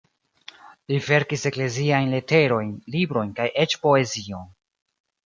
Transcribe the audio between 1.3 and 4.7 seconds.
ekleziajn leterojn, librojn kaj eĉ poezion.